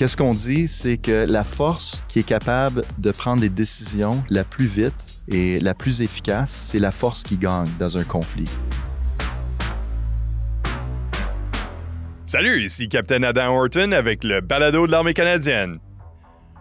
[0.00, 0.66] Qu'est-ce qu'on dit?
[0.66, 4.94] C'est que la force qui est capable de prendre des décisions la plus vite
[5.28, 8.48] et la plus efficace, c'est la force qui gagne dans un conflit.
[12.24, 15.80] Salut, ici Captain Adam Horton avec le balado de l'armée canadienne.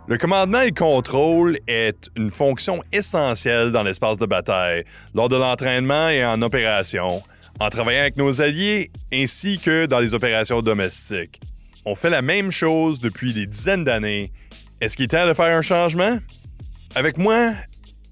[0.09, 4.83] Le commandement et le contrôle est une fonction essentielle dans l'espace de bataille,
[5.15, 7.23] lors de l'entraînement et en opération,
[7.61, 11.39] en travaillant avec nos alliés ainsi que dans les opérations domestiques.
[11.85, 14.31] On fait la même chose depuis des dizaines d'années.
[14.81, 16.19] Est-ce qu'il est temps de faire un changement?
[16.95, 17.51] Avec moi,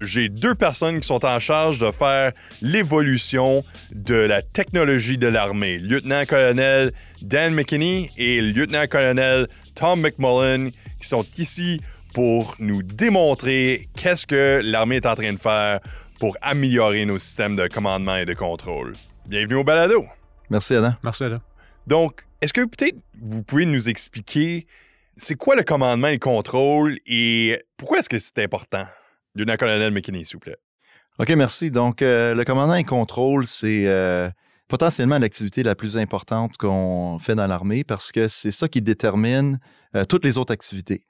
[0.00, 2.32] j'ai deux personnes qui sont en charge de faire
[2.62, 5.78] l'évolution de la technologie de l'armée.
[5.78, 11.80] Lieutenant-colonel Dan McKinney et lieutenant-colonel Tom McMullen qui sont ici
[12.14, 15.80] pour nous démontrer qu'est-ce que l'armée est en train de faire
[16.18, 18.94] pour améliorer nos systèmes de commandement et de contrôle.
[19.26, 20.06] Bienvenue au balado.
[20.50, 20.94] Merci Adam.
[21.02, 21.40] Merci Adam.
[21.88, 24.66] Donc, est-ce que peut-être vous pouvez nous expliquer
[25.16, 28.84] c'est quoi le commandement et le contrôle et pourquoi est-ce que c'est important?
[29.34, 30.58] Lieutenant-colonel McKinney, s'il vous plaît.
[31.18, 31.70] OK, merci.
[31.70, 34.28] Donc, euh, le commandement et contrôle, c'est euh,
[34.68, 39.58] potentiellement l'activité la plus importante qu'on fait dans l'armée parce que c'est ça qui détermine
[39.96, 41.06] euh, toutes les autres activités.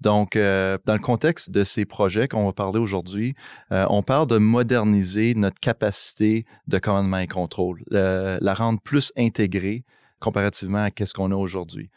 [0.00, 3.34] Donc, dans le contexte de ces projets qu'on va parler aujourd'hui,
[3.70, 9.84] on parle de moderniser notre capacité de commandement et contrôle, la rendre plus intégrée
[10.20, 11.90] comparativement à ce qu'on a aujourd'hui.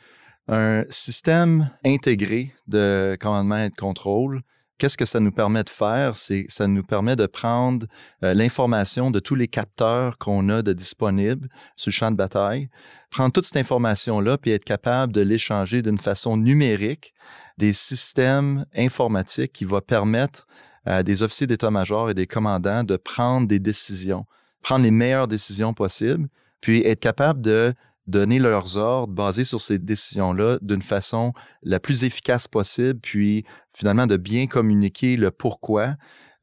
[0.47, 4.41] Un système intégré de commandement et de contrôle,
[4.79, 6.17] Qu'est-ce que ça nous permet de faire?
[6.17, 7.85] C'est ça nous permet de prendre
[8.23, 12.69] euh, l'information de tous les capteurs qu'on a de disponibles sur le champ de bataille,
[13.09, 17.13] prendre toute cette information-là, puis être capable de l'échanger d'une façon numérique,
[17.57, 20.47] des systèmes informatiques qui vont permettre
[20.85, 24.25] à des officiers d'état-major et des commandants de prendre des décisions,
[24.61, 26.27] prendre les meilleures décisions possibles,
[26.59, 27.73] puis être capable de
[28.07, 34.07] donner leurs ordres basés sur ces décisions-là d'une façon la plus efficace possible, puis finalement
[34.07, 35.95] de bien communiquer le pourquoi,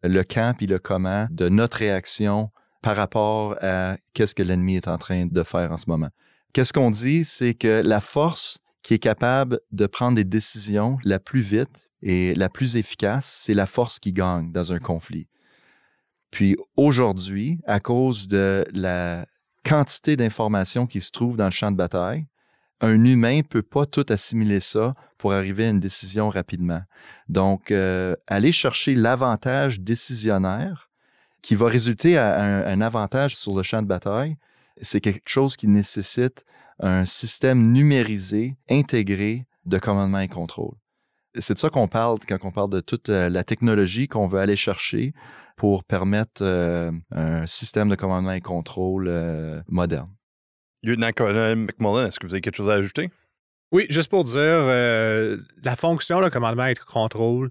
[0.03, 2.51] le quand puis le comment de notre réaction
[2.83, 6.09] par rapport à qu'est-ce que l'ennemi est en train de faire en ce moment.
[6.53, 11.19] Qu'est-ce qu'on dit, c'est que la force qui est capable de prendre des décisions la
[11.19, 15.29] plus vite et la plus efficace, c'est la force qui gagne dans un conflit.
[16.31, 19.27] Puis aujourd'hui, à cause de la
[19.65, 22.27] quantité d'informations qui se trouvent dans le champ de bataille,
[22.81, 26.83] un humain ne peut pas tout assimiler ça pour arriver à une décision rapidement.
[27.29, 30.91] Donc, euh, aller chercher l'avantage décisionnaire
[31.43, 34.37] qui va résulter à un, avantage sur le champ de bataille,
[34.83, 36.45] c'est quelque chose qui nécessite
[36.79, 40.80] un système numérisé, intégré de commandement et contrôle.
[41.39, 44.41] C'est de ça qu'on parle quand on parle de toute euh, la technologie qu'on veut
[44.41, 45.15] aller chercher
[45.61, 50.09] pour permettre euh, un système de commandement et contrôle euh, moderne.
[50.83, 53.11] Lieutenant-colonel McMullen, est-ce que vous avez quelque chose à ajouter?
[53.71, 57.51] Oui, juste pour dire, euh, la fonction de commandement et de contrôle,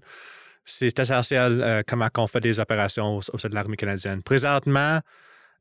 [0.64, 4.24] c'est essentiel comment on fait des opérations au, sein de l'armée canadienne.
[4.24, 4.98] Présentement,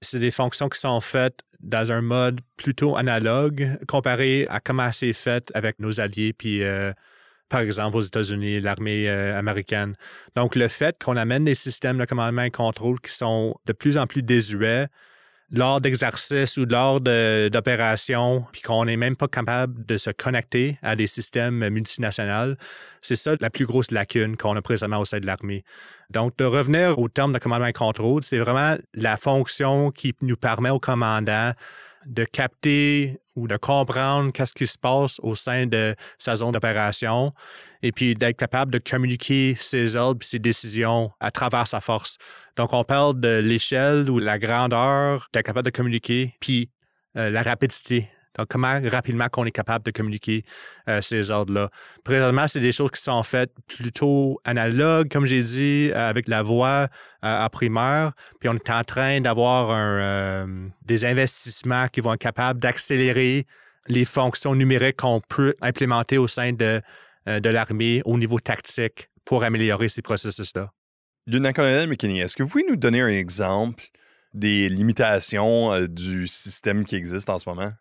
[0.02, 5.14] c'est des fonctions qui sont faites dans un mode plutôt analogue comparé à comment c'est
[5.14, 6.64] fait avec nos alliés puis
[7.50, 9.96] par exemple aux États-Unis, l'armée euh, américaine.
[10.36, 13.98] Donc, le fait qu'on amène des systèmes de commandement et contrôle qui sont de plus
[13.98, 14.88] en plus désuets
[15.52, 20.96] lors d'exercices ou lors d'opérations, puis qu'on n'est même pas capable de se connecter à
[20.96, 22.56] des systèmes multinationaux,
[23.02, 25.64] c'est ça la plus grosse lacune qu'on a présentement au sein de l'armée.
[26.12, 30.38] Donc, de revenir au terme de commandement et contrôle, c'est vraiment la fonction qui nous
[30.38, 31.54] permet au commandant
[32.06, 37.34] de capter ou de comprendre qu'est-ce qui se passe au sein de sa zone d'opération
[37.82, 42.18] et puis d'être capable de communiquer ses ordres et ses décisions à travers sa force.
[42.58, 46.70] Donc, on parle de l'échelle ou la grandeur d'être capable de communiquer, puis
[47.16, 50.44] euh, la rapidité donc, comment rapidement qu'on est capable de communiquer
[50.88, 51.70] euh, ces ordres-là.
[52.04, 56.44] Présentement, c'est des choses qui sont faites plutôt analogues, comme j'ai dit, euh, avec la
[56.44, 56.88] voix euh,
[57.22, 58.14] à primaire.
[58.40, 59.70] Puis on est en train d'avoir
[60.86, 63.46] des investissements qui vont être capables d'accélérer
[63.88, 66.82] les fonctions numériques qu'on peut implémenter au sein de,
[67.26, 70.72] de l'armée au niveau tactique pour améliorer ces processus-là.
[71.28, 73.84] Lieutenant-colonel McKinney, est-ce que vous pouvez nous donner un exemple
[74.34, 77.72] des limitations du système qui existe en ce moment?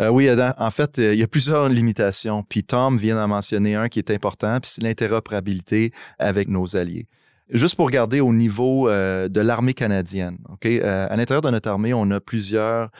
[0.00, 0.54] Euh, oui, Adam.
[0.56, 2.42] En fait, euh, il y a plusieurs limitations.
[2.42, 7.06] Puis Tom vient d'en mentionner un qui est important, puis c'est l'interopérabilité avec nos alliés.
[7.50, 11.92] Juste pour regarder au niveau euh, de l'armée canadienne, ok, à l'intérieur de notre armée,
[11.92, 12.90] on a plusieurs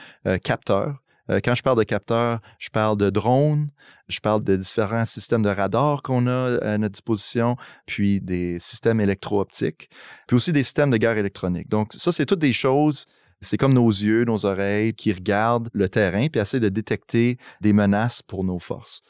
[0.45, 0.97] capteurs.
[1.29, 3.69] quand je parle de capteurs, je parle de drones,
[4.09, 7.57] je parle de différents systèmes de radar qu'on a à notre disposition,
[7.87, 9.89] puis des systèmes électro-optiques,
[10.27, 11.69] puis aussi des systèmes de guerre électronique.
[11.69, 13.07] Donc, ça, c'est toutes des choses
[13.41, 17.73] c'est comme nos yeux, nos oreilles qui regardent le terrain puis essaient de détecter des
[17.73, 19.03] menaces pour nos forces.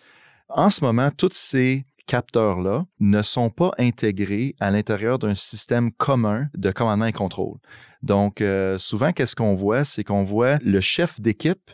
[0.48, 6.48] En ce moment, tous ces capteurs-là ne sont pas intégrés à l'intérieur d'un système commun
[6.54, 7.58] de commandement et contrôle.
[8.02, 9.84] Donc, euh, souvent, qu'est-ce qu'on voit?
[9.84, 11.70] C'est qu'on voit le chef d'équipe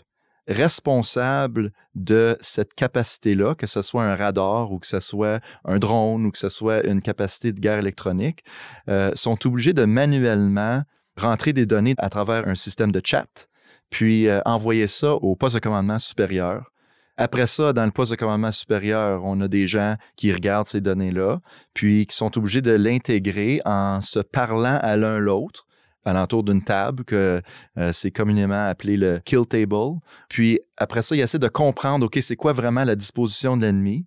[0.49, 6.27] responsable de cette capacité-là, que ce soit un radar ou que ce soit un drone
[6.27, 8.45] ou que ce soit une capacité de guerre électronique,
[8.89, 10.83] euh, sont obligés de manuellement
[11.17, 13.49] rentrer des données à travers un système de chat,
[13.91, 16.71] puis euh, envoyer ça au poste de commandement supérieur.
[17.19, 20.83] Après ça, dans le poste de commandement supérieur, on a des gens qui regardent ces
[20.83, 21.41] données-là,
[21.73, 25.67] puis qui sont obligés de l'intégrer en se parlant à l'un l'autre
[26.07, 27.43] alentour d'une table que
[27.79, 29.99] euh, c'est communément appelé le kill table.
[30.29, 34.07] Puis après ça, il essaie de comprendre, OK, c'est quoi vraiment la disposition de l'ennemi.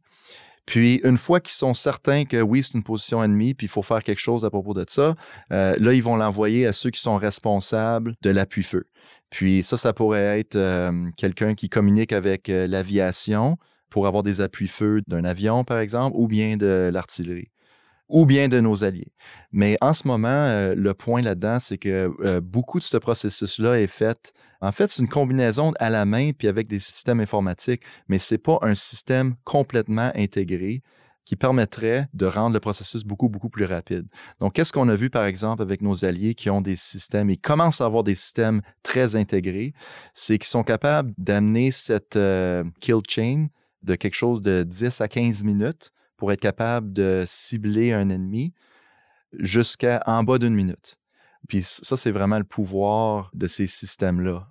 [0.70, 3.82] Puis, une fois qu'ils sont certains que oui, c'est une position ennemie, puis il faut
[3.82, 5.16] faire quelque chose à propos de ça,
[5.52, 8.86] euh, là, ils vont l'envoyer à ceux qui sont responsables de l'appui-feu.
[9.32, 13.58] Puis ça, ça pourrait être euh, quelqu'un qui communique avec l'aviation
[13.90, 17.50] pour avoir des appuis-feu d'un avion, par exemple, ou bien de l'artillerie
[18.10, 19.14] ou bien de nos alliés.
[19.52, 23.80] Mais en ce moment, euh, le point là-dedans, c'est que euh, beaucoup de ce processus-là
[23.80, 24.34] est fait.
[24.62, 28.40] En fait, c'est une combinaison à la main puis avec des systèmes informatiques, mais c'est
[28.40, 30.82] pas un système complètement intégré
[31.30, 34.08] qui permettrait de rendre le processus beaucoup, beaucoup plus rapide.
[34.40, 37.38] Donc, qu'est-ce qu'on a vu, par exemple, avec nos alliés qui ont des systèmes et
[37.38, 39.76] commencent à avoir des systèmes très intégrés,
[40.16, 43.46] c'est qu'ils sont capables d'amener cette euh, kill chain
[43.84, 48.54] de quelque chose de 10 à 15 minutes pour être capable de cibler un ennemi
[49.34, 50.98] jusqu'à en bas d'une minute.
[51.48, 54.50] Puis ça, c'est vraiment le pouvoir de ces systèmes-là.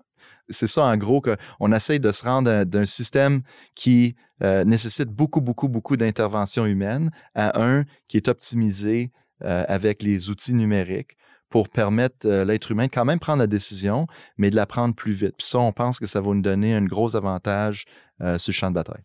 [0.48, 3.42] C'est ça, en gros, qu'on essaye de se rendre d'un système
[3.74, 9.12] qui euh, nécessite beaucoup, beaucoup, beaucoup d'intervention humaine à un qui est optimisé
[9.44, 11.18] euh, avec les outils numériques
[11.50, 14.06] pour permettre euh, l'être humain de quand même prendre la décision,
[14.38, 15.34] mais de la prendre plus vite.
[15.36, 17.84] Puis ça, on pense que ça va nous donner un gros avantage
[18.18, 19.02] sur le champ de bataille.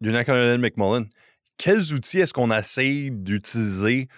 [0.00, 1.08] Lieutenant-colonel McMullen,
[1.58, 4.08] quels outils est-ce qu'on essaie d'utiliser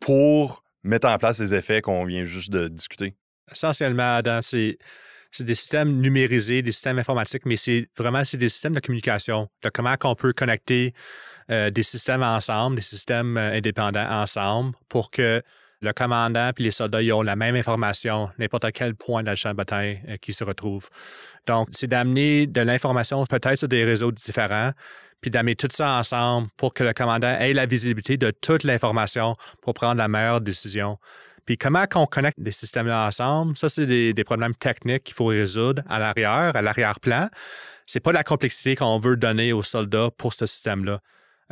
[0.00, 3.14] pour mettre en place les effets qu'on vient juste de discuter?
[3.50, 4.78] Essentiellement, c'est
[5.40, 9.70] des systèmes numérisés, des systèmes informatiques, mais c'est vraiment c'est des systèmes de communication, de
[9.70, 10.92] comment on peut connecter
[11.50, 15.42] euh, des systèmes ensemble, des systèmes euh, indépendants ensemble pour que
[15.80, 19.36] le commandant et les soldats ils ont la même information, n'importe quel point dans le
[19.36, 20.88] champ de bataille euh, qui se retrouve.
[21.46, 24.70] Donc, c'est d'amener de l'information peut-être sur des réseaux différents,
[25.22, 29.36] puis d'amener tout ça ensemble pour que le commandant ait la visibilité de toute l'information
[29.62, 30.98] pour prendre la meilleure décision.
[31.46, 35.26] Puis comment on connecte des systèmes-là ensemble, ça, c'est des, des, problèmes techniques qu'il faut
[35.26, 37.28] résoudre à l'arrière, à l'arrière-plan.
[37.86, 41.00] C'est pas la complexité qu'on veut donner aux soldats pour ce système-là.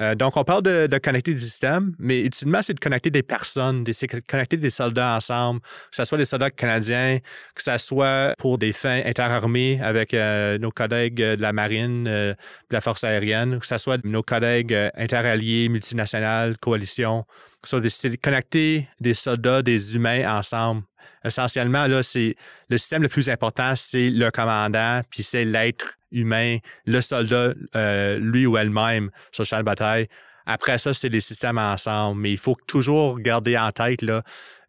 [0.01, 3.85] Euh, donc, on parle de, connecter des systèmes, mais ultimement, c'est de connecter des personnes,
[3.85, 3.93] de
[4.27, 7.19] connecter des soldats ensemble, que ce soit des soldats canadiens,
[7.55, 12.33] que ce soit pour des fins interarmées avec euh, nos collègues de la marine, euh,
[12.33, 17.25] de la force aérienne, que ce soit nos collègues interalliés, multinationales, coalitions,
[17.63, 20.83] c'est de connecter des soldats, des humains ensemble.
[21.25, 22.37] Essentiellement, là, c'est
[22.71, 28.19] le système le plus important, c'est le commandant, puis c'est l'être humain, le soldat, euh,
[28.19, 30.09] lui ou elle-même sur le champ de bataille.
[30.47, 32.21] Après ça, c'est les systèmes ensemble.
[32.21, 34.01] Mais il faut toujours garder en tête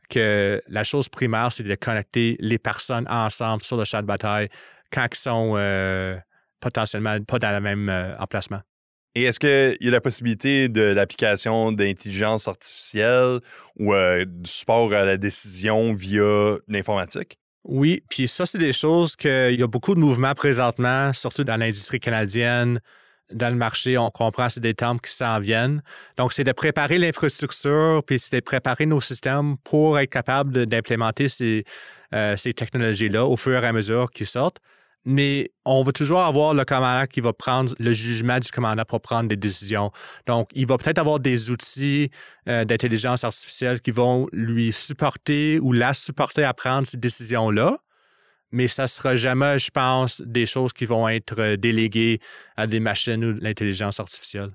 [0.10, 4.50] que la chose primaire, c'est de connecter les personnes ensemble sur le champ de bataille
[4.92, 6.18] quand ils sont euh,
[6.60, 8.62] potentiellement pas dans le même euh, emplacement.
[9.16, 13.40] Et est-ce qu'il y a la possibilité de l'application d'intelligence artificielle
[13.78, 17.41] ou du support à la décision via l'informatique?
[17.64, 21.58] Oui, puis ça, c'est des choses qu'il y a beaucoup de mouvements présentement, surtout dans
[21.58, 22.80] l'industrie canadienne,
[23.34, 25.82] dans le marché, on comprend c'est des termes qui s'en viennent.
[26.18, 31.30] Donc, c'est de préparer l'infrastructure, puis c'est de préparer nos systèmes pour être capable d'implémenter
[31.30, 31.64] ces,
[32.14, 34.60] euh, ces technologies-là au fur et à mesure qu'ils sortent
[35.06, 39.02] mais on va toujours avoir le commandant qui va prendre le jugement du commandant pour
[39.02, 39.92] prendre des décisions.
[40.28, 42.12] Donc, il va peut-être avoir des outils
[42.48, 47.80] euh, d'intelligence artificielle qui vont lui supporter ou la supporter à prendre ces décisions-là,
[48.52, 52.20] mais ça ne sera jamais, je pense, des choses qui vont être euh, déléguées
[52.58, 54.52] à des machines ou l'intelligence artificielle.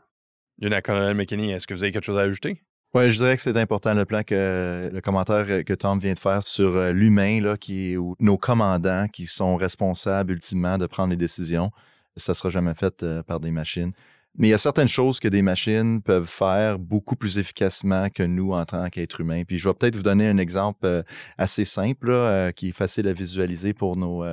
[0.60, 2.62] Lieutenant-colonel McKinney, est-ce que vous avez quelque chose à ajouter?
[2.96, 6.18] Oui, je dirais que c'est important le plan que le commentaire que Tom vient de
[6.18, 10.86] faire sur euh, l'humain là qui est ou nos commandants qui sont responsables ultimement de
[10.86, 11.70] prendre les décisions.
[12.16, 13.92] Ça sera jamais fait euh, par des machines.
[14.38, 18.22] Mais il y a certaines choses que des machines peuvent faire beaucoup plus efficacement que
[18.22, 19.44] nous en tant qu'êtres humains.
[19.44, 21.02] Puis je vais peut-être vous donner un exemple euh,
[21.36, 24.24] assez simple qui est facile à visualiser pour nos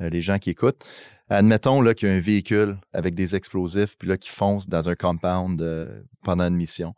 [0.00, 0.86] les gens qui écoutent.
[1.28, 4.88] Admettons là qu'il y a un véhicule avec des explosifs puis là qui fonce dans
[4.88, 5.62] un compound
[6.22, 6.94] pendant une mission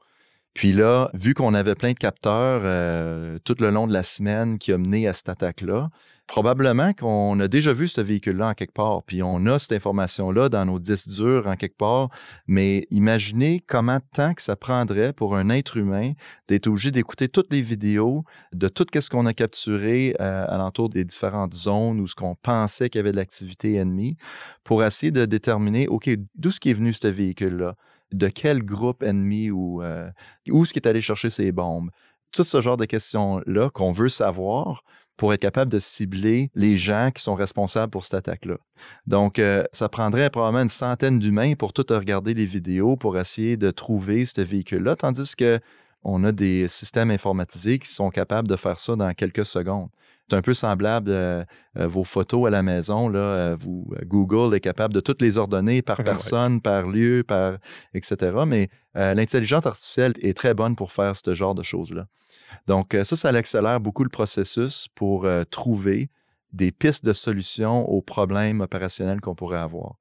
[0.54, 4.58] Puis là, vu qu'on avait plein de capteurs euh, tout le long de la semaine
[4.58, 5.90] qui a mené à cette attaque-là,
[6.28, 10.48] probablement qu'on a déjà vu ce véhicule-là en quelque part, puis on a cette information-là
[10.48, 12.10] dans nos disques durs en quelque part,
[12.46, 16.12] mais imaginez comment tant que ça prendrait pour un être humain
[16.48, 21.04] d'être obligé d'écouter toutes les vidéos de tout ce qu'on a capturé euh, alentour des
[21.04, 24.16] différentes zones où ce qu'on pensait qu'il y avait de l'activité ennemie
[24.64, 27.74] pour essayer de déterminer, OK, d'où ce qui est venu ce véhicule-là?
[28.12, 30.10] De quel groupe ennemi ou euh,
[30.48, 31.90] où est-ce qu'il est allé chercher ses bombes?
[32.32, 34.82] Tout ce genre de questions-là qu'on veut savoir
[35.16, 38.56] pour être capable de cibler les gens qui sont responsables pour cette attaque-là.
[39.06, 43.56] Donc, euh, ça prendrait probablement une centaine d'humains pour tout regarder les vidéos pour essayer
[43.56, 45.60] de trouver ce véhicule-là, tandis que
[46.04, 49.88] on a des systèmes informatisés qui sont capables de faire ça dans quelques secondes.
[50.28, 51.46] C'est un peu semblable à,
[51.86, 53.08] vos photos à la maison.
[53.08, 57.58] Là, vous, Google est capable de toutes les ordonner par personne, par lieu, par
[57.94, 58.32] etc.
[58.46, 62.06] Mais euh, l'intelligence artificielle est très bonne pour faire ce genre de choses-là.
[62.66, 66.10] Donc, euh, ça, ça accélère beaucoup le processus pour euh, trouver
[66.52, 69.96] des pistes de solutions aux problèmes opérationnels qu'on pourrait avoir.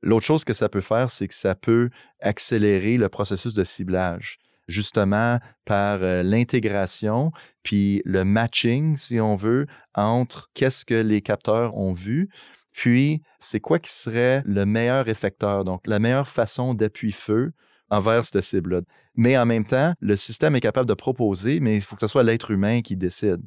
[0.00, 4.38] L'autre chose que ça peut faire, c'est que ça peut accélérer le processus de ciblage
[4.68, 7.32] justement par euh, l'intégration
[7.62, 12.28] puis le matching, si on veut, entre qu'est-ce que les capteurs ont vu,
[12.72, 17.52] puis c'est quoi qui serait le meilleur effecteur, donc la meilleure façon d'appuyer feu
[17.90, 18.82] envers cette cible-là.
[19.16, 22.06] Mais en même temps, le système est capable de proposer, mais il faut que ce
[22.06, 23.40] soit l'être humain qui décide.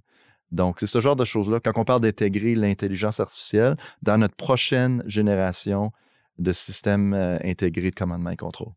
[0.51, 5.01] Donc, c'est ce genre de choses-là, quand on parle d'intégrer l'intelligence artificielle dans notre prochaine
[5.05, 5.91] génération
[6.37, 8.73] de systèmes euh, intégrés de commandement et contrôle.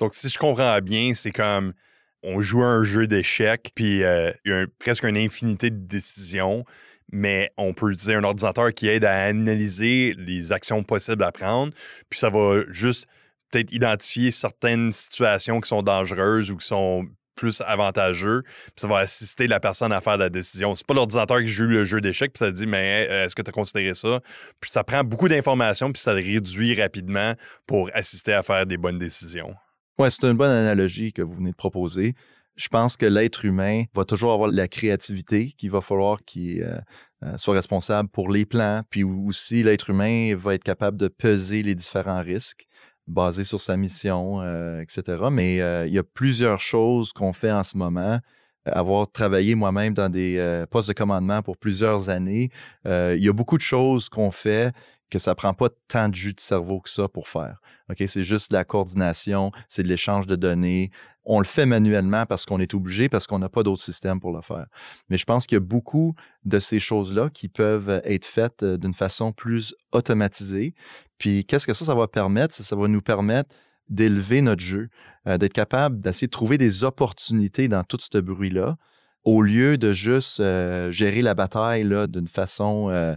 [0.00, 1.74] Donc, si je comprends bien, c'est comme
[2.22, 6.64] on joue un jeu d'échecs, puis euh, il y a presque une infinité de décisions,
[7.12, 11.74] mais on peut utiliser un ordinateur qui aide à analyser les actions possibles à prendre,
[12.08, 13.06] puis ça va juste
[13.50, 18.98] peut-être identifier certaines situations qui sont dangereuses ou qui sont plus avantageux, puis ça va
[18.98, 20.74] assister la personne à faire la décision.
[20.76, 23.50] C'est pas l'ordinateur qui joue le jeu d'échecs, puis ça dit mais est-ce que tu
[23.50, 24.20] as considéré ça?
[24.60, 27.34] Puis ça prend beaucoup d'informations, puis ça le réduit rapidement
[27.66, 29.54] pour assister à faire des bonnes décisions.
[30.00, 32.14] Oui, c'est une bonne analogie que vous venez de proposer.
[32.56, 36.78] Je pense que l'être humain va toujours avoir la créativité qu'il va falloir qu'il euh,
[37.22, 41.62] euh, soit responsable pour les plans, puis aussi l'être humain va être capable de peser
[41.62, 42.66] les différents risques
[43.08, 45.24] basés sur sa mission, euh, etc.
[45.30, 48.20] Mais il y a plusieurs choses qu'on fait en ce moment
[48.64, 52.50] avoir travaillé moi-même dans des postes de commandement pour plusieurs années,
[52.86, 54.72] il y a beaucoup de choses qu'on fait
[55.10, 57.60] que ça prend pas tant de jus de cerveau que ça pour faire.
[58.06, 60.90] C'est juste la coordination, c'est de l'échange de données.
[61.24, 64.32] On le fait manuellement parce qu'on est obligé, parce qu'on n'a pas d'autre système pour
[64.32, 64.66] le faire.
[65.08, 66.14] Mais je pense qu'il y a beaucoup
[66.44, 70.74] de ces choses-là qui peuvent être faites euh, d'une façon plus automatisée.
[71.18, 72.54] Puis qu'est-ce que ça, ça va permettre?
[72.54, 73.54] Ça, va nous permettre
[73.88, 74.88] d'élever notre jeu,
[75.26, 78.76] euh, d'être capable d'essayer de trouver des opportunités dans tout ce bruit-là,
[79.24, 83.16] au lieu de juste euh, gérer la bataille d'une façon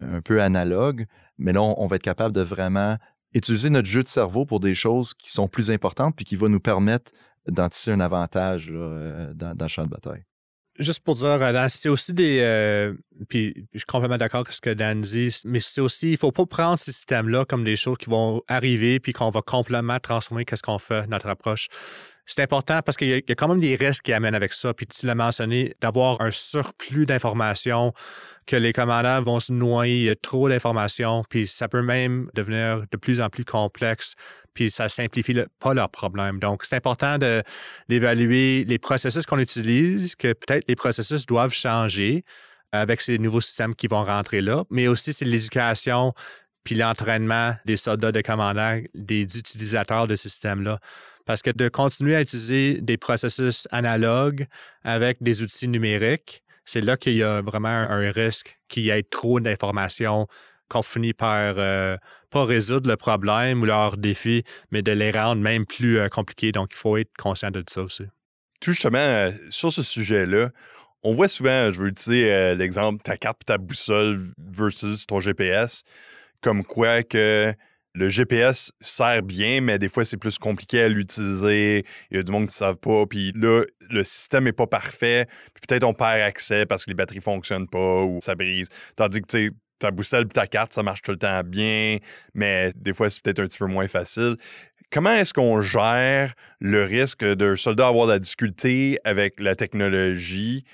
[0.00, 1.06] un peu analogue,
[1.38, 2.96] mais là, on, va être capable de vraiment
[3.32, 6.48] utiliser notre jeu de cerveau pour des choses qui sont plus importantes puis qui vont
[6.48, 7.12] nous permettre
[7.48, 10.24] d'anticiper un avantage euh, dans, le champ de bataille.
[10.78, 12.40] Juste pour dire, euh, c'est aussi des.
[12.40, 12.94] Euh,
[13.28, 16.16] puis je suis complètement d'accord avec ce que Dan dit, mais c'est aussi, il ne
[16.16, 20.00] faut pas prendre ces systèmes-là comme des choses qui vont arriver puis qu'on va complètement
[20.00, 21.68] transformer qu'est-ce qu'on fait, notre approche
[22.26, 24.72] c'est important parce qu'il y, a quand même des risques qui amènent avec ça.
[24.72, 27.92] Puis tu l'as mentionné, d'avoir un surplus d'informations,
[28.46, 32.28] que les commandants vont se noyer, il y a trop d'informations, puis ça peut même
[32.34, 34.14] devenir de plus en plus complexe,
[34.52, 36.38] puis ça simplifie pas leur problème.
[36.38, 37.16] Donc, c'est important
[37.88, 42.24] d'évaluer les processus qu'on utilise, que peut-être les processus doivent changer
[42.72, 46.12] avec ces nouveaux systèmes qui vont rentrer là, mais aussi c'est l'éducation
[46.64, 50.80] puis l'entraînement des soldats de commandants, des utilisateurs de ces systèmes-là.
[51.24, 54.46] Parce que de continuer à utiliser des processus analogues
[54.82, 59.02] avec des outils numériques, c'est là qu'il y a vraiment un, risque qu'il y ait
[59.02, 60.26] trop d'informations
[60.68, 61.96] qu'on finit par euh,
[62.30, 66.52] pas résoudre le problème ou leur défi, mais de les rendre même plus euh, compliqués.
[66.52, 68.04] Donc, il faut être conscient de ça aussi.
[68.60, 70.50] Tout justement, euh, sur ce sujet-là,
[71.02, 75.82] on voit souvent, je veux utiliser l'exemple ta carte ta boussole versus ton GPS,
[76.40, 77.54] comme quoi que
[77.94, 81.84] le GPS sert bien, mais des fois, c'est plus compliqué à l'utiliser.
[82.10, 83.06] Il y a du monde qui ne savent pas.
[83.06, 85.26] Puis là, le système n'est pas parfait.
[85.54, 88.68] Puis peut-être on perd accès parce que les batteries ne fonctionnent pas ou ça brise.
[88.96, 91.98] Tandis que, tu ta boussole et ta carte, ça marche tout le temps bien,
[92.32, 94.36] mais des fois, c'est peut-être un petit peu moins facile.
[94.90, 100.64] Comment est-ce qu'on gère le risque d'un soldat avoir de la difficulté avec la technologie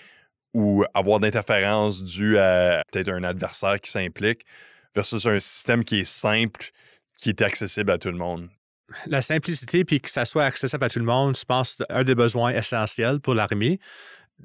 [0.52, 4.44] ou avoir d'interférences dues à peut-être un adversaire qui s'implique
[4.94, 6.70] versus un système qui est simple
[7.20, 8.48] qui est accessible à tout le monde.
[9.06, 12.02] la simplicité puis que ça soit accessible à tout le monde, je pense, c'est un
[12.02, 13.78] des besoins essentiels pour l'armée.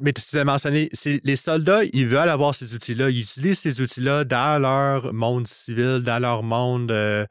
[0.01, 0.89] Mais tu as mentionné,
[1.24, 3.10] les soldats, ils veulent avoir ces outils-là.
[3.10, 7.25] Ils utilisent ces outils-là dans leur monde civil, dans leur monde euh,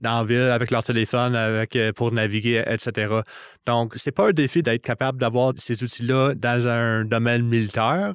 [0.00, 3.20] dans ville, avec leur téléphone, avec, euh, pour naviguer, etc.
[3.66, 8.14] Donc, c'est pas un défi d'être capable d'avoir ces outils-là dans un domaine militaire.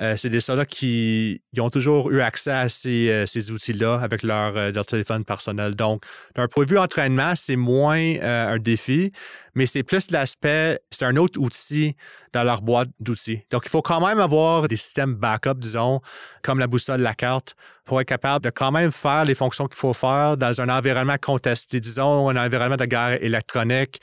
[0.00, 4.72] Euh, c'est des soldats qui ont toujours eu accès à ces, euh, outils-là avec euh,
[4.72, 5.74] leur, téléphone personnel.
[5.74, 6.02] Donc,
[6.34, 9.12] d'un point de vue entraînement, c'est moins un défi,
[9.54, 11.96] mais c'est plus l'aspect, c'est un autre outil
[12.32, 13.40] dans leur boîte d'outils.
[13.50, 16.00] Donc, il faut quand même avoir des systèmes backup, disons,
[16.42, 19.78] comme la boussole, la carte, pour être capable de quand même faire les fonctions qu'il
[19.78, 24.00] faut faire dans un environnement contesté, disons, un environnement de guerre électronique.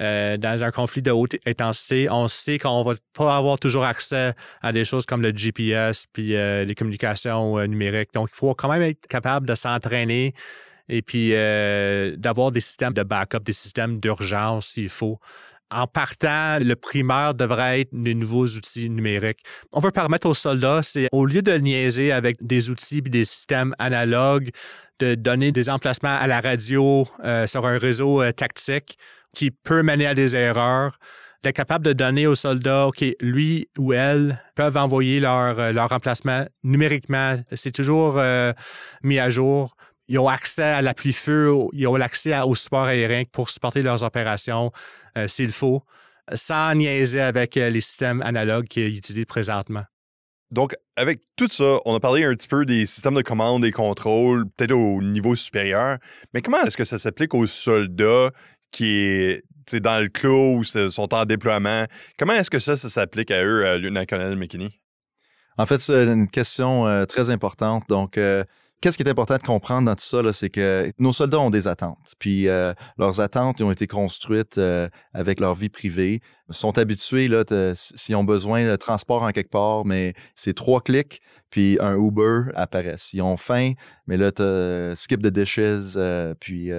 [0.00, 4.32] Euh, dans un conflit de haute intensité, on sait qu'on va pas avoir toujours accès
[4.62, 8.14] à des choses comme le GPS puis euh, les communications euh, numériques.
[8.14, 10.34] Donc, il faut quand même être capable de s'entraîner
[10.88, 11.32] et puis
[12.16, 15.18] d'avoir des systèmes de backup, des systèmes d'urgence s'il faut.
[15.70, 19.40] En partant, le primaire devrait être les nouveaux outils numériques.
[19.72, 23.26] On veut permettre aux soldats, c'est au lieu de niaiser avec des outils et des
[23.26, 24.48] systèmes analogues,
[24.98, 27.06] de donner des emplacements à la radio
[27.44, 28.96] sur un réseau tactique,
[29.34, 30.98] qui peut mener à des erreurs,
[31.42, 35.88] d'être capable de donner aux soldats, OK, lui ou elle peuvent envoyer leur, euh, leur
[35.88, 37.36] remplacement numériquement.
[37.54, 38.52] C'est toujours euh,
[39.02, 39.76] mis à jour.
[40.08, 44.72] Ils ont accès à l'appui-feu, ils ont l'accès au support aérien pour supporter leurs opérations
[45.18, 45.82] euh, s'il faut,
[46.34, 49.84] sans niaiser avec les systèmes analogues qu'ils utilisent présentement.
[50.50, 53.72] Donc, avec tout ça, on a parlé un petit peu des systèmes de commande et
[53.72, 55.98] contrôle, peut-être au niveau supérieur,
[56.32, 58.30] mais comment est-ce que ça s'applique aux soldats
[58.70, 59.42] qui est
[59.74, 61.84] dans le clos ou sont en déploiement.
[62.18, 64.80] Comment est-ce que ça, s'applique à eux, à lieutenant-colonel McKinney?
[65.58, 67.84] En fait, c'est une question euh, très importante.
[67.88, 68.44] Donc, euh,
[68.80, 71.66] qu'est-ce qui est important de comprendre dans tout ça, c'est que nos soldats ont des
[71.66, 72.14] attentes.
[72.18, 76.20] Puis euh, leurs attentes ont été construites euh, avec leur vie privée.
[76.48, 77.28] Ils sont habitués,
[77.74, 81.20] s'ils ont besoin de transport en quelque part, mais c'est trois clics,
[81.50, 82.96] puis un Uber apparaît.
[83.12, 83.72] Ils ont faim,
[84.06, 86.70] mais là, tu skip the dishes, euh, puis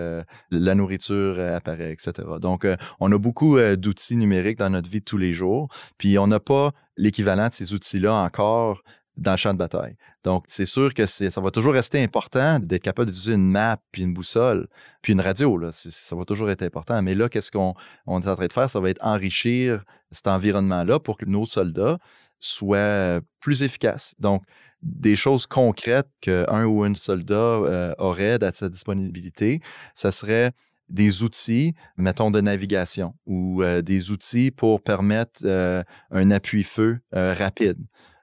[0.49, 2.13] la nourriture apparaît, etc.
[2.41, 2.65] Donc,
[2.99, 5.67] on a beaucoup d'outils numériques dans notre vie de tous les jours,
[5.99, 8.81] puis on n'a pas l'équivalent de ces outils-là encore
[9.19, 9.95] dans le champ de bataille.
[10.23, 14.03] Donc, c'est sûr que ça va toujours rester important d'être capable d'utiliser une map, puis
[14.03, 14.67] une boussole,
[15.01, 15.59] puis une radio.
[15.71, 17.01] Ça va toujours être important.
[17.01, 17.73] Mais là, qu'est-ce qu'on
[18.07, 18.69] est en train de faire?
[18.69, 21.97] Ça va être enrichir cet environnement-là pour que nos soldats
[22.39, 24.15] soient plus efficaces.
[24.19, 24.43] Donc,
[24.81, 29.59] des choses concrètes qu'un ou une soldat euh, aurait à sa disponibilité,
[29.93, 30.51] ça serait
[30.87, 37.77] des outils, mettons, de navigation ou euh, des outils pour permettre euh, un appui-feu rapide.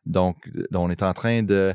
[0.07, 1.75] Donc, on est en train de,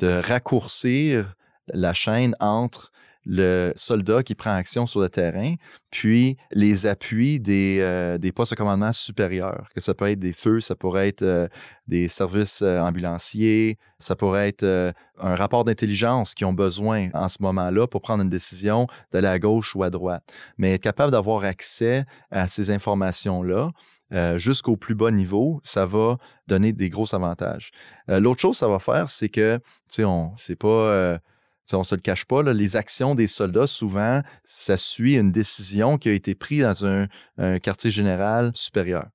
[0.00, 1.34] raccourcir
[1.68, 2.92] la chaîne entre
[3.24, 5.54] le soldat qui prend action sur le terrain,
[5.90, 10.60] puis les appuis des, euh, postes de commandement supérieurs, que ça peut être des feux,
[10.60, 11.48] ça pourrait être euh,
[11.86, 17.38] des services euh, ambulanciers, ça pourrait être un rapport d'intelligence qui ont besoin en ce
[17.40, 20.24] moment-là pour prendre une décision d'aller à gauche ou à droite.
[20.58, 23.70] Mais être capable d'avoir accès à ces informations-là,
[24.36, 27.70] jusqu'au plus bas niveau, ça va donner des gros avantages.
[28.08, 31.20] L'autre chose que ça va faire, c'est que, tu sais, on c'est pas,
[31.72, 36.08] on se le cache pas, les actions des soldats, souvent, ça suit une décision qui
[36.08, 37.06] a été prise dans un,
[37.60, 39.06] quartier général supérieur.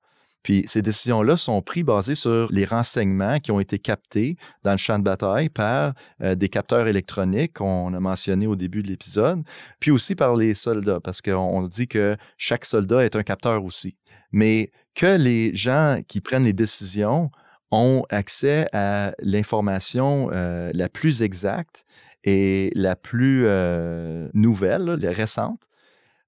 [0.42, 4.78] Puis ces décisions-là sont prises basées sur les renseignements qui ont été captés dans le
[4.78, 9.42] champ de bataille par des capteurs électroniques qu'on a mentionné au début de l'épisode,
[9.80, 13.96] puis aussi par les soldats, parce qu'on dit que chaque soldat est un capteur aussi.
[14.32, 17.30] Mais que les gens qui prennent les décisions
[17.70, 21.84] ont accès à l'information euh, la plus exacte
[22.24, 25.60] et la plus euh, nouvelle, la récente,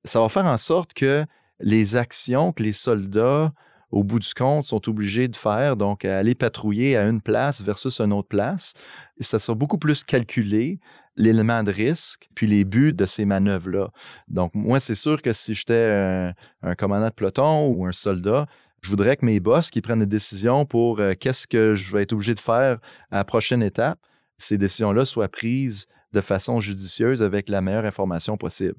[0.05, 1.24] ça va faire en sorte que
[1.61, 3.53] les actions que les soldats,
[3.90, 8.00] au bout du compte, sont obligés de faire, donc aller patrouiller à une place versus
[8.00, 8.72] une autre place,
[9.20, 10.79] ça sera beaucoup plus calculé,
[11.16, 13.90] l'élément de risque, puis les buts de ces manœuvres-là.
[14.29, 18.46] Donc, moi, c'est sûr que si j'étais un, commandant de peloton ou un soldat,
[18.81, 22.03] je voudrais que mes boss qui prennent des décisions pour euh, qu'est-ce que je vais
[22.03, 22.79] être obligé de faire
[23.11, 23.98] à la prochaine étape,
[24.40, 28.76] ces décisions-là soient prises de façon judicieuse avec la meilleure information possible.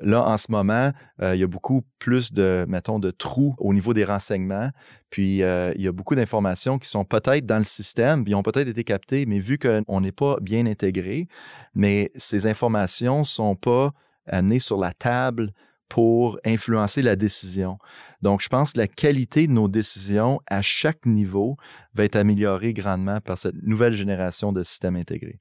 [0.00, 3.72] Là, en ce moment, euh, il y a beaucoup plus de, mettons, de trous au
[3.72, 4.70] niveau des renseignements.
[5.10, 8.42] Puis, euh, il y a beaucoup d'informations qui sont peut-être dans le système, puis ont
[8.42, 11.28] peut-être été captées, mais vu qu'on n'est pas bien intégré,
[11.74, 13.92] mais ces informations ne sont pas
[14.26, 15.52] amenées sur la table
[15.92, 17.76] pour influencer la décision.
[18.22, 21.58] Donc, je pense que la qualité de nos décisions à chaque niveau
[21.92, 25.38] va être améliorée grandement par cette nouvelle génération de systèmes intégrés.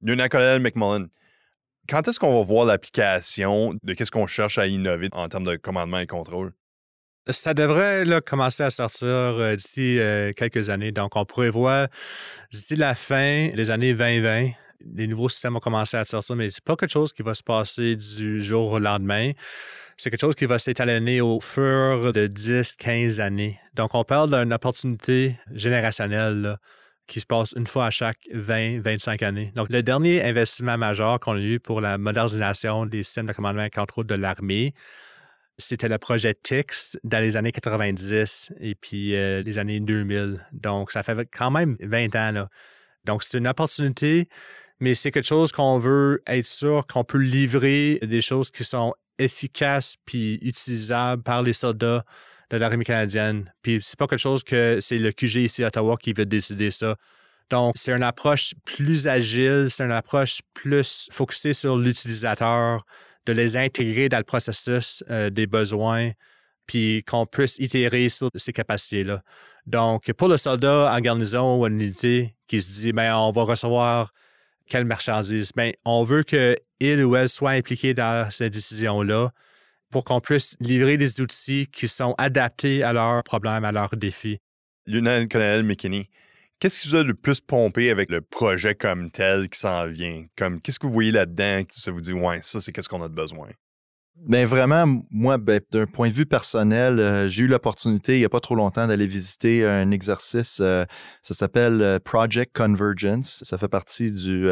[0.00, 1.08] Lieutenant-colonel McMullen,
[1.86, 5.56] Quand est-ce qu'on va voir l'application de qu'est-ce qu'on cherche à innover en termes de
[5.56, 6.54] commandement et contrôle?
[7.28, 10.92] Ça devrait là, commencer à sortir euh, d'ici euh, quelques années.
[10.92, 11.88] Donc, on prévoit
[12.50, 14.52] d'ici la fin des années 2020,
[14.96, 17.42] les nouveaux systèmes vont commencer à sortir, mais c'est pas quelque chose qui va se
[17.42, 19.32] passer du jour au lendemain.
[20.02, 23.60] C'est quelque chose qui va s'étalonner au fur de 10, 15 années.
[23.74, 26.56] Donc, on parle d'une opportunité générationnelle.
[27.06, 29.52] qui se passe une fois à chaque 20, 25 années.
[29.56, 33.64] Donc, le dernier investissement majeur qu'on a eu pour la modernisation des systèmes de commandement
[33.64, 34.72] et contrôle de l'armée,
[35.58, 40.46] c'était le projet TIX dans les années 90 et puis euh, les années 2000.
[40.52, 42.46] Donc, ça fait quand même 20 ans.
[43.04, 44.30] Donc, c'est une opportunité,
[44.78, 48.94] mais c'est quelque chose qu'on veut être sûr qu'on peut livrer des choses qui sont
[49.20, 52.04] efficaces puis utilisables par les soldats
[52.50, 53.52] de l'armée canadienne.
[53.62, 56.70] Puis c'est pas quelque chose que c'est le QG ici à Ottawa qui veut décider
[56.70, 56.96] ça.
[57.50, 62.84] Donc, c'est une approche plus agile, c'est une approche plus focusée sur l'utilisateur,
[63.26, 66.12] de les intégrer dans le processus euh, des besoins,
[66.66, 69.22] puis qu'on puisse itérer sur ces capacités-là.
[69.66, 73.42] Donc, pour le soldat en garnison ou en unité qui se dit, ben, on va
[73.42, 74.12] recevoir
[74.68, 76.22] quelle marchandise, ben, on veut
[76.80, 79.30] qu'il ou elle soit impliqué dans cette décision-là
[79.90, 84.38] pour qu'on puisse livrer des outils qui sont adaptés à leurs problèmes, à leurs défis.
[84.86, 86.08] Lieutenant-colonel McKinney,
[86.58, 90.24] qu'est-ce qui vous a le plus pompé avec le projet comme tel qui s'en vient?
[90.36, 93.08] Comme, qu'est-ce que vous voyez là-dedans ça vous dit, ouais, ça, c'est qu'est-ce qu'on a
[93.08, 93.48] de besoin?
[94.26, 98.26] Ben vraiment, moi, ben, d'un point de vue personnel, euh, j'ai eu l'opportunité il n'y
[98.26, 100.84] a pas trop longtemps d'aller visiter un exercice, euh,
[101.22, 103.42] ça s'appelle euh, Project Convergence.
[103.46, 104.46] Ça fait partie du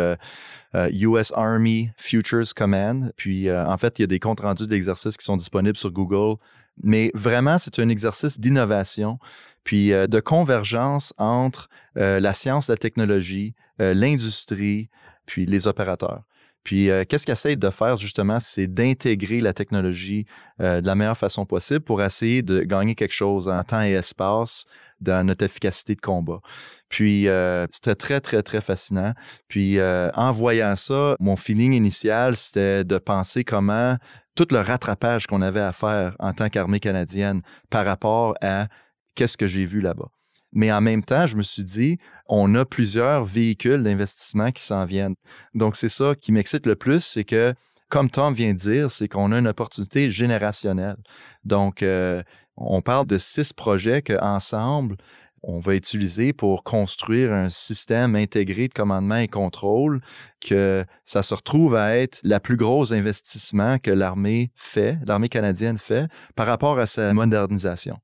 [0.75, 3.13] US Army Futures Command.
[3.17, 6.37] Puis en fait, il y a des comptes rendus d'exercices qui sont disponibles sur Google.
[6.83, 9.19] Mais vraiment, c'est un exercice d'innovation,
[9.65, 14.89] puis de convergence entre la science, la technologie, l'industrie,
[15.27, 16.23] puis les opérateurs.
[16.65, 20.27] Puis, euh, qu'est-ce qu'ils essayent de faire, justement, c'est d'intégrer la technologie
[20.61, 23.93] euh, de la meilleure façon possible pour essayer de gagner quelque chose en temps et
[23.93, 24.65] espace
[25.01, 26.41] dans notre efficacité de combat.
[26.89, 29.15] Puis, euh, c'était très, très, très fascinant.
[29.47, 33.97] Puis, en voyant ça, mon feeling initial, c'était de penser comment
[34.35, 38.69] tout le rattrapage qu'on avait à faire en tant qu'armée canadienne par rapport à
[39.15, 40.11] qu'est-ce que j'ai vu là-bas.
[40.53, 44.85] Mais en même temps, je me suis dit, on a plusieurs véhicules d'investissement qui s'en
[44.87, 45.15] viennent.
[45.55, 47.55] Donc, c'est ça qui m'excite le plus, c'est que,
[47.89, 50.97] comme Tom vient de dire, c'est qu'on a une opportunité générationnelle.
[51.45, 52.23] Donc, euh,
[52.57, 54.97] on parle de six projets qu'ensemble,
[55.43, 60.01] on va utiliser pour construire un système intégré de commandement et contrôle
[60.41, 65.79] que ça se retrouve à être la plus grosse investissement que l'armée fait, l'armée canadienne
[65.79, 67.99] fait par rapport à sa modernisation.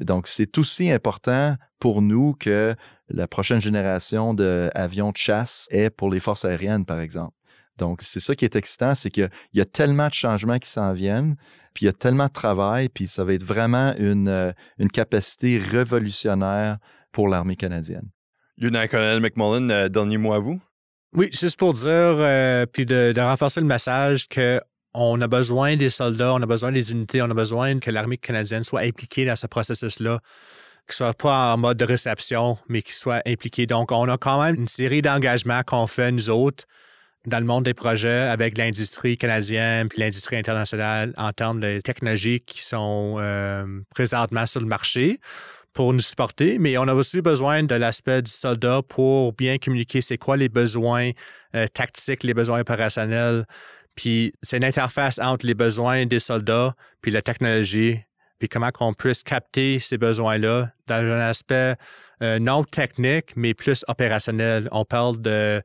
[0.00, 2.74] Donc, c'est aussi important pour nous que
[3.08, 7.34] la prochaine génération d'avions de chasse est pour les forces aériennes, par exemple.
[7.78, 10.92] Donc, c'est ça qui est excitant, c'est qu'il y a tellement de changements qui s'en
[10.92, 11.36] viennent,
[11.74, 14.90] puis il y a tellement de travail, puis ça va être vraiment une, euh, une
[14.90, 16.78] capacité révolutionnaire
[17.12, 18.08] pour l'armée canadienne.
[18.56, 20.58] Lieutenant-colonel McMullen, euh, dernier mot à vous?
[21.14, 24.60] Oui, juste pour dire, euh, puis de, de renforcer le message que
[24.96, 28.16] on a besoin des soldats, on a besoin des unités, on a besoin que l'armée
[28.16, 30.20] canadienne soit impliquée dans ce processus-là,
[30.86, 33.66] qu'il soit pas en mode de réception, mais qu'il soit impliqué.
[33.66, 36.64] Donc, on a quand même une série d'engagements qu'on fait, nous autres,
[37.26, 42.40] dans le monde des projets avec l'industrie canadienne puis l'industrie internationale en termes de technologies
[42.40, 45.20] qui sont euh, présentement sur le marché
[45.72, 50.00] pour nous supporter, mais on a aussi besoin de l'aspect du soldat pour bien communiquer
[50.00, 51.10] c'est quoi les besoins
[51.54, 53.44] euh, tactiques, les besoins opérationnels.
[53.96, 58.00] Puis c'est une interface entre les besoins des soldats puis la technologie,
[58.38, 61.74] puis comment qu'on puisse capter ces besoins-là dans un aspect
[62.22, 64.68] euh, non technique, mais plus opérationnel.
[64.72, 65.62] On parle de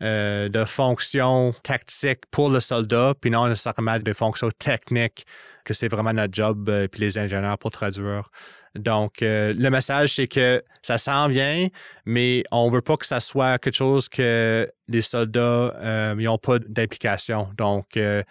[0.00, 5.26] euh, de fonctions tactiques pour le soldat, puis non nécessairement de fonctions techniques,
[5.64, 8.30] que c'est vraiment notre job, euh, puis les ingénieurs pour traduire.
[8.78, 11.68] Donc, euh, le message, c'est que ça s'en vient,
[12.06, 17.48] mais on veut pas que ça soit quelque chose que les soldats n'ont pas d'implication.
[17.56, 18.22] Donc, euh,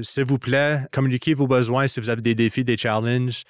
[0.00, 3.42] s'il vous plaît, communiquez vos besoins si vous avez des défis, des challenges.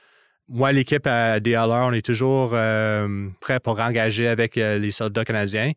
[0.49, 5.25] Moi, l'équipe à DLR, on est toujours euh, prêt pour engager avec euh, les soldats
[5.25, 5.73] canadiens.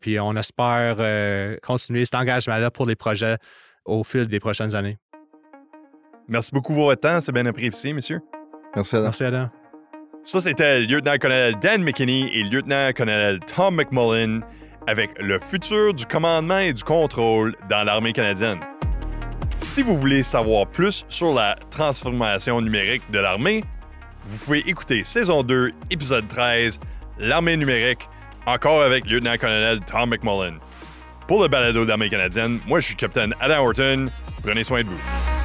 [0.00, 3.36] Puis on espère euh, continuer cet engagement-là pour les projets
[3.84, 4.96] au fil des prochaines années.
[6.26, 8.20] Merci beaucoup pour votre temps, c'est bien apprécié, monsieur.
[8.74, 9.04] Merci, Adam.
[9.04, 9.63] Merci, Adam.
[10.26, 14.42] Ça, c'était le lieutenant-colonel Dan McKinney et le lieutenant-colonel Tom McMullen
[14.86, 18.58] avec le futur du commandement et du contrôle dans l'armée canadienne.
[19.58, 23.64] Si vous voulez savoir plus sur la transformation numérique de l'armée,
[24.26, 26.80] vous pouvez écouter saison 2, épisode 13,
[27.18, 28.08] L'armée numérique,
[28.46, 30.58] encore avec lieutenant-colonel Tom McMullen.
[31.28, 34.06] Pour le balado de l'armée canadienne, moi je suis capitaine Adam Horton.
[34.42, 35.43] Prenez soin de vous.